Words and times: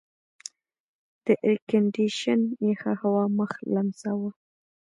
د 1.25 1.27
ایرکنډېشن 1.45 2.41
یخه 2.69 2.93
هوا 3.01 3.23
مخ 3.37 3.51
لمساوه. 3.73 4.29